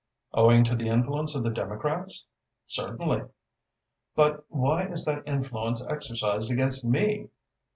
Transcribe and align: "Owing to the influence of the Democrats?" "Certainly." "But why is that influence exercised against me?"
"Owing 0.33 0.63
to 0.63 0.75
the 0.75 0.87
influence 0.89 1.35
of 1.35 1.43
the 1.43 1.51
Democrats?" 1.51 2.27
"Certainly." 2.65 3.25
"But 4.15 4.43
why 4.49 4.85
is 4.87 5.05
that 5.05 5.21
influence 5.27 5.85
exercised 5.85 6.49
against 6.49 6.83
me?" 6.83 7.29